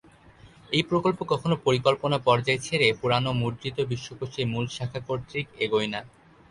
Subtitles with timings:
[0.71, 6.01] এই প্রকল্প কখনো পরিকল্পনা পর্যায় ছেড়ে পুরানো মুদ্রিত বিশ্বকোষের মূল শাখা কর্তৃক এগোয় না।